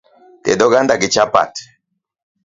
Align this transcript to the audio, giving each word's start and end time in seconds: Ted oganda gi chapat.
Ted 0.43 0.59
oganda 0.67 0.93
gi 1.01 1.09
chapat. 1.15 1.53